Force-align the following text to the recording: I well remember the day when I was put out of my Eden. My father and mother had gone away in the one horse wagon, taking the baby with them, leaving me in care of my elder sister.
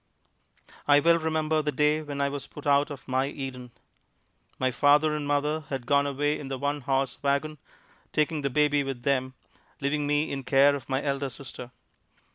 I 0.87 0.99
well 0.99 1.19
remember 1.19 1.61
the 1.61 1.71
day 1.71 2.01
when 2.01 2.21
I 2.21 2.29
was 2.29 2.47
put 2.47 2.65
out 2.65 2.89
of 2.89 3.07
my 3.07 3.27
Eden. 3.27 3.69
My 4.57 4.71
father 4.71 5.15
and 5.15 5.27
mother 5.27 5.65
had 5.69 5.85
gone 5.85 6.07
away 6.07 6.39
in 6.39 6.47
the 6.47 6.57
one 6.57 6.81
horse 6.81 7.21
wagon, 7.21 7.59
taking 8.11 8.41
the 8.41 8.49
baby 8.49 8.81
with 8.81 9.03
them, 9.03 9.35
leaving 9.79 10.07
me 10.07 10.31
in 10.31 10.41
care 10.41 10.73
of 10.73 10.89
my 10.89 11.03
elder 11.03 11.29
sister. 11.29 11.69